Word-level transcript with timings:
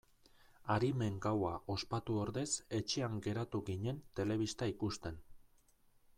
Arimen 0.75 1.19
gaua 1.25 1.51
ospatu 1.75 2.17
ordez 2.21 2.47
etxean 2.79 3.21
geratu 3.29 3.63
ginen 3.69 4.01
telebista 4.21 4.73
ikusten. 4.75 5.23